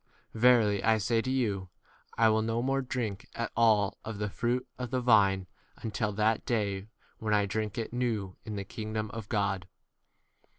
Verily 0.33 0.83
I 0.83 0.97
say 0.97 1.21
to 1.21 1.29
you, 1.29 1.69
I 2.17 2.27
will 2.29 2.41
no 2.41 2.63
more 2.63 2.81
drink 2.81 3.27
at 3.35 3.51
all 3.55 3.99
of 4.03 4.17
the 4.17 4.31
fruit 4.31 4.67
of 4.79 4.89
the 4.89 4.99
vine 4.99 5.45
until 5.77 6.11
that 6.13 6.43
day 6.43 6.87
when 7.19 7.35
I 7.35 7.45
drink 7.45 7.77
it 7.77 7.93
new 7.93 8.29
v 8.29 8.33
in 8.45 8.55
the 8.55 8.63
kingdom 8.65 9.09
29 9.09 9.19
of 9.19 9.29
God. 9.29 9.67